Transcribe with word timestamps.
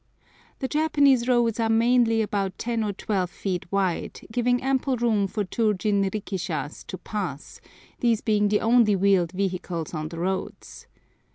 The 0.57 0.67
Japanese 0.67 1.27
roads 1.27 1.59
are 1.59 1.69
mainly 1.69 2.23
about 2.23 2.57
ten 2.57 2.83
or 2.83 2.91
twelve 2.91 3.29
feet 3.29 3.71
wide, 3.71 4.21
giving 4.31 4.59
ample 4.63 4.97
room 4.97 5.27
for 5.27 5.43
two 5.43 5.75
jinrikishas 5.75 6.83
to 6.87 6.97
pass, 6.97 7.61
these 7.99 8.21
being 8.21 8.47
the 8.47 8.61
only 8.61 8.95
wheeled 8.95 9.31
vehicles 9.31 9.93
on 9.93 10.07
the 10.09 10.17
roads. 10.17 10.87